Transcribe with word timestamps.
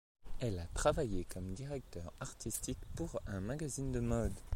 Elle 0.39 0.57
a 0.57 0.65
travaillé 0.73 1.25
comme 1.25 1.53
directeur 1.53 2.11
artistique 2.19 2.79
pour 2.95 3.21
un 3.27 3.39
magazine 3.39 3.91
de 3.91 3.99
mode. 3.99 4.33